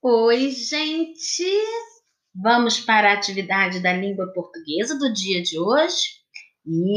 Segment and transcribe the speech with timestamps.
[0.00, 1.44] Oi, gente!
[2.32, 6.20] Vamos para a atividade da língua portuguesa do dia de hoje?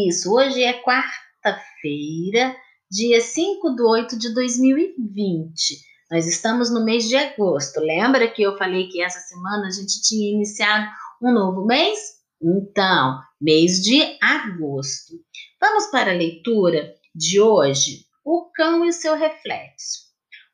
[0.07, 2.55] Isso, hoje é quarta-feira,
[2.91, 5.79] dia 5 de 8 de 2020.
[6.11, 7.79] Nós estamos no mês de agosto.
[7.79, 10.87] Lembra que eu falei que essa semana a gente tinha iniciado
[11.23, 11.99] um novo mês?
[12.39, 15.15] Então, mês de agosto.
[15.59, 18.05] Vamos para a leitura de hoje?
[18.23, 20.10] O cão e seu reflexo.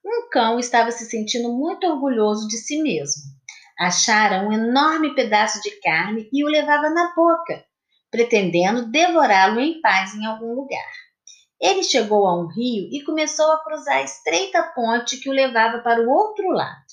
[0.10, 3.24] Um cão estava se sentindo muito orgulhoso de si mesmo.
[3.78, 7.65] Achara um enorme pedaço de carne e o levava na boca,
[8.10, 10.93] pretendendo devorá-lo em paz em algum lugar.
[11.60, 15.79] Ele chegou a um rio e começou a cruzar a estreita ponte que o levava
[15.79, 16.86] para o outro lado.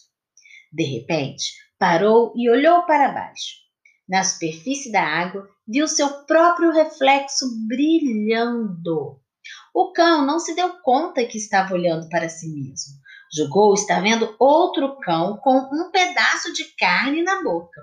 [0.73, 3.63] De repente, parou e olhou para baixo.
[4.09, 9.21] Na superfície da água, viu seu próprio reflexo brilhando.
[9.73, 13.04] O cão não se deu conta que estava olhando para si mesmo.
[13.35, 17.81] Julgou estar vendo outro cão com um pedaço de carne na boca.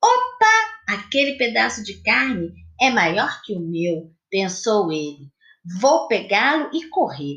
[0.00, 0.94] Opa!
[0.94, 5.32] Aquele pedaço de carne é maior que o meu, pensou ele.
[5.80, 7.36] Vou pegá-lo e correr.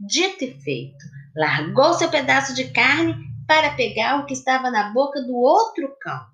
[0.00, 1.04] Dito e feito,
[1.36, 3.14] largou seu pedaço de carne
[3.46, 6.26] para pegar o que estava na boca do outro cão.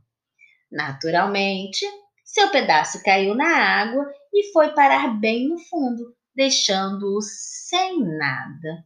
[0.73, 1.85] Naturalmente,
[2.25, 8.85] seu pedaço caiu na água e foi parar bem no fundo, deixando-o sem nada.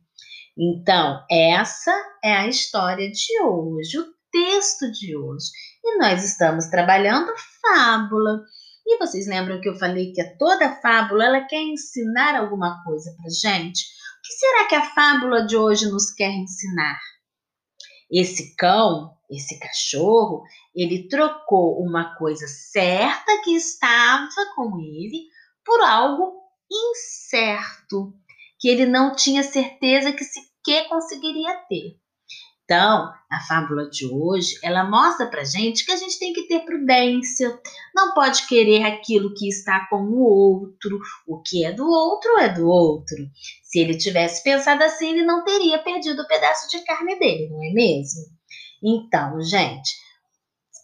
[0.59, 1.93] Então, essa
[2.23, 5.47] é a história de hoje, o texto de hoje.
[5.85, 8.43] E nós estamos trabalhando fábula.
[8.85, 13.31] E vocês lembram que eu falei que toda fábula ela quer ensinar alguma coisa para
[13.31, 13.83] gente?
[13.83, 16.99] O que será que a fábula de hoje nos quer ensinar?
[18.11, 20.43] Esse cão, esse cachorro,
[20.75, 25.29] ele trocou uma coisa certa que estava com ele
[25.65, 26.33] por algo
[26.71, 28.13] incerto,
[28.59, 31.97] que ele não tinha certeza que sequer conseguiria ter.
[32.71, 36.67] Então, a fábula de hoje, ela mostra pra gente que a gente tem que ter
[36.67, 37.59] prudência,
[37.95, 42.51] não pode querer aquilo que está com o outro, o que é do outro é
[42.51, 43.17] do outro.
[43.63, 47.65] Se ele tivesse pensado assim, ele não teria perdido o pedaço de carne dele, não
[47.65, 48.25] é mesmo?
[48.85, 49.91] Então, gente,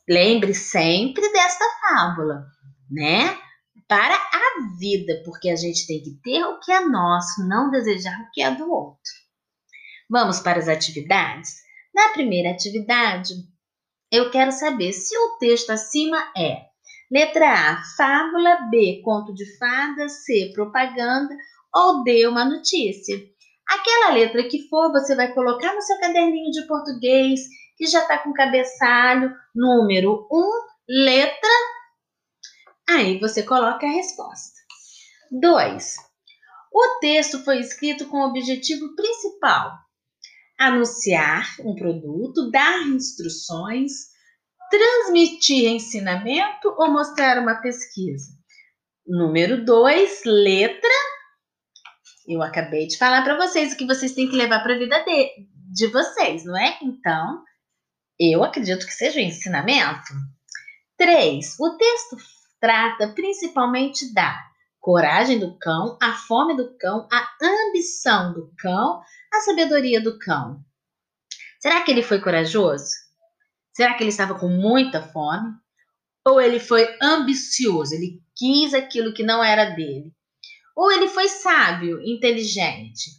[0.09, 2.47] lembre sempre desta fábula,
[2.91, 3.44] né?
[3.89, 8.19] Para a vida, porque a gente tem que ter o que é nosso, não desejar
[8.21, 9.13] o que é do outro.
[10.09, 11.55] Vamos para as atividades?
[11.95, 13.35] Na primeira atividade,
[14.11, 16.67] eu quero saber se o texto acima é
[17.11, 21.35] letra A, fábula, B, conto de fada, C, propaganda
[21.75, 23.17] ou D, uma notícia.
[23.69, 27.41] Aquela letra que for, você vai colocar no seu caderninho de português,
[27.77, 30.51] que já está com cabeçalho, número 1,
[30.89, 31.51] letra
[32.95, 34.55] Aí você coloca a resposta.
[35.33, 35.95] 2.
[36.73, 39.73] O texto foi escrito com o objetivo principal:
[40.57, 43.91] anunciar um produto, dar instruções,
[44.71, 48.29] transmitir ensinamento ou mostrar uma pesquisa.
[49.05, 50.89] Número 2, letra.
[52.29, 55.05] Eu acabei de falar para vocês o que vocês têm que levar para a vida
[55.05, 55.31] de,
[55.73, 56.79] de vocês, não é?
[56.81, 57.43] Então,
[58.21, 60.15] eu acredito que seja ensinamento.
[60.97, 61.59] 3.
[61.59, 62.17] O texto
[62.65, 64.43] trata principalmente da
[64.81, 70.65] coragem do cão, a fome do cão, a ambição do cão, a sabedoria do cão.
[71.61, 72.87] Será que ele foi corajoso?
[73.75, 75.53] Será que ele estava com muita fome?
[76.27, 80.11] Ou ele foi ambicioso, ele quis aquilo que não era dele?
[80.75, 83.11] Ou ele foi sábio, inteligente?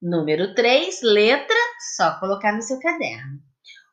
[0.00, 1.56] Número 3, letra,
[1.94, 3.42] só colocar no seu caderno.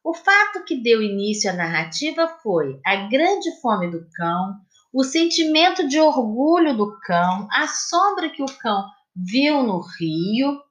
[0.02, 4.62] O fato que deu início à narrativa foi a grande fome do cão,
[4.94, 10.62] o sentimento de orgulho do cão, a sombra que o cão viu no rio,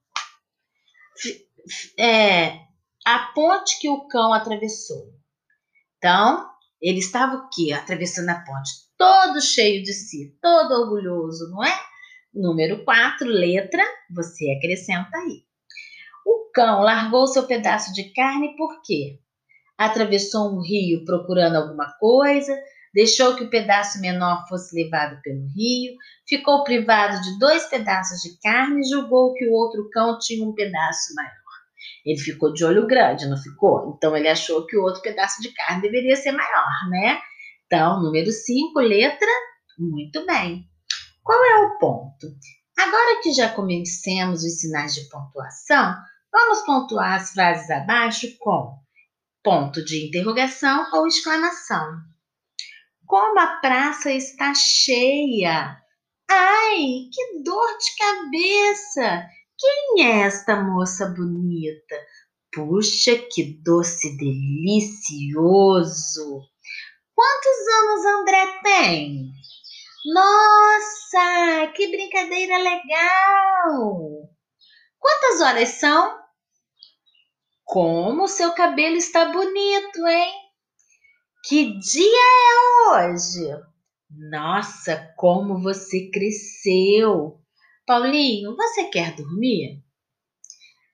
[1.99, 2.61] é,
[3.05, 5.13] a ponte que o cão atravessou.
[5.99, 6.49] Então,
[6.81, 7.73] ele estava o quê?
[7.73, 11.81] Atravessando a ponte, todo cheio de si, todo orgulhoso, não é?
[12.33, 13.83] Número 4, letra,
[14.15, 15.43] você acrescenta aí.
[16.25, 19.21] O cão largou seu pedaço de carne por quê?
[19.77, 22.57] Atravessou um rio procurando alguma coisa,
[22.95, 25.95] deixou que o pedaço menor fosse levado pelo rio,
[26.29, 30.55] ficou privado de dois pedaços de carne e julgou que o outro cão tinha um
[30.55, 31.33] pedaço maior.
[32.05, 33.95] Ele ficou de olho grande, não ficou?
[33.97, 37.21] Então ele achou que o outro pedaço de carne deveria ser maior, né?
[37.67, 39.29] Então, número 5, letra,
[39.79, 40.65] muito bem.
[41.23, 42.27] Qual é o ponto?
[42.79, 45.95] Agora que já conhecemos os sinais de pontuação,
[46.33, 48.77] vamos pontuar as frases abaixo com
[49.43, 52.01] ponto de interrogação ou exclamação.
[53.07, 55.77] Como a praça está cheia!
[56.31, 59.27] Ai, que dor de cabeça!
[59.59, 61.97] Quem é esta moça bonita?
[62.55, 65.43] Puxa, que doce delicioso!
[67.15, 69.33] Quantos anos André tem?
[70.07, 74.29] Nossa, que brincadeira legal!
[74.99, 76.21] Quantas horas são?
[77.65, 80.42] Como seu cabelo está bonito, hein?
[81.45, 83.63] Que dia é hoje?
[84.31, 87.41] Nossa, como você cresceu!
[87.85, 89.83] Paulinho, você quer dormir?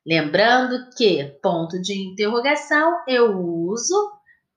[0.07, 4.11] Lembrando que ponto de interrogação eu uso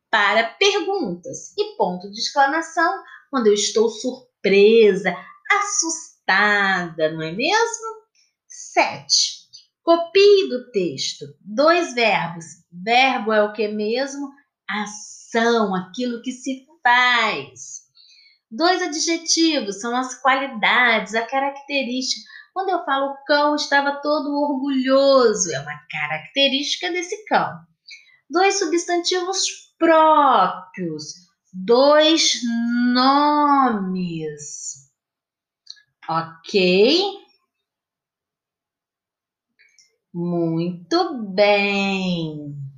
[0.09, 5.13] para perguntas e ponto de exclamação quando eu estou surpresa,
[5.51, 7.85] assustada, não é mesmo?
[8.47, 9.41] 7.
[9.83, 12.45] Copie do texto dois verbos.
[12.71, 14.31] Verbo é o que mesmo?
[14.69, 15.20] Ação,
[15.75, 17.81] aquilo que se faz.
[18.49, 22.29] Dois adjetivos são as qualidades, a característica.
[22.53, 27.59] Quando eu falo cão, estava todo orgulhoso, é uma característica desse cão.
[28.29, 31.13] Dois substantivos próprios,
[31.53, 32.41] dois
[32.93, 34.91] nomes.
[36.09, 37.21] Ok?
[40.13, 42.70] Muito bem.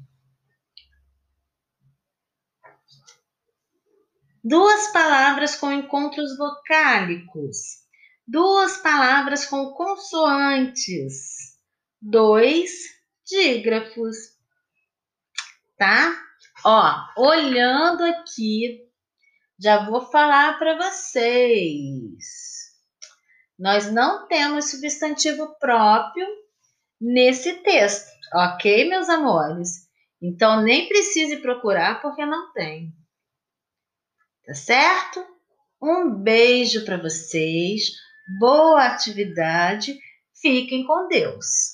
[4.43, 7.81] Duas palavras com encontros vocálicos.
[8.27, 11.57] Duas palavras com consoantes.
[12.01, 12.69] Dois
[13.25, 14.17] dígrafos.
[15.77, 16.13] Tá?
[16.65, 18.81] Ó, olhando aqui,
[19.57, 22.25] já vou falar para vocês.
[23.57, 26.27] Nós não temos substantivo próprio
[26.99, 29.87] nesse texto, ok, meus amores?
[30.21, 32.93] Então nem precise procurar porque não tem.
[34.45, 35.25] Tá certo?
[35.81, 37.91] Um beijo para vocês,
[38.39, 39.97] boa atividade,
[40.41, 41.72] fiquem com Deus.